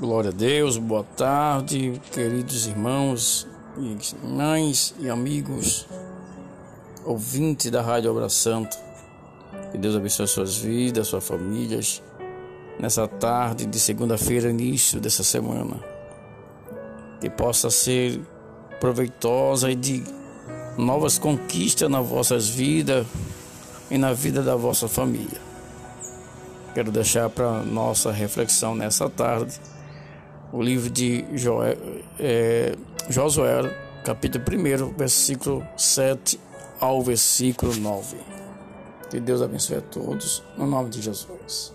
Glória 0.00 0.30
a 0.30 0.32
Deus, 0.32 0.76
boa 0.76 1.04
tarde, 1.16 2.00
queridos 2.10 2.66
irmãos, 2.66 3.46
mães 4.24 4.92
e 4.98 5.08
amigos, 5.08 5.86
ouvintes 7.04 7.70
da 7.70 7.80
Rádio 7.80 8.10
Obra 8.10 8.28
Santa. 8.28 8.76
Que 9.70 9.78
Deus 9.78 9.94
abençoe 9.94 10.26
suas 10.26 10.56
vidas, 10.56 11.06
suas 11.06 11.24
famílias, 11.24 12.02
nessa 12.76 13.06
tarde 13.06 13.66
de 13.66 13.78
segunda-feira, 13.78 14.50
início 14.50 15.00
dessa 15.00 15.22
semana. 15.22 15.76
Que 17.20 17.30
possa 17.30 17.70
ser 17.70 18.20
proveitosa 18.80 19.70
e 19.70 19.76
de 19.76 20.02
novas 20.76 21.18
conquistas 21.18 21.88
nas 21.88 22.04
vossas 22.04 22.48
vidas 22.48 23.06
e 23.88 23.96
na 23.96 24.12
vida 24.12 24.42
da 24.42 24.56
vossa 24.56 24.88
família. 24.88 25.40
Quero 26.74 26.90
deixar 26.90 27.30
para 27.30 27.62
nossa 27.62 28.10
reflexão 28.10 28.74
nessa 28.74 29.08
tarde 29.08 29.60
o 30.54 30.62
livro 30.62 30.88
de 30.88 31.24
Joel, 31.36 31.76
é, 32.18 32.76
Josué, 33.10 33.76
capítulo 34.04 34.44
1, 34.48 34.94
versículo 34.96 35.66
7 35.76 36.38
ao 36.78 37.02
versículo 37.02 37.74
9. 37.74 38.16
Que 39.10 39.18
Deus 39.18 39.42
abençoe 39.42 39.78
a 39.78 39.80
todos, 39.80 40.44
no 40.56 40.64
nome 40.64 40.90
de 40.90 41.02
Jesus. 41.02 41.74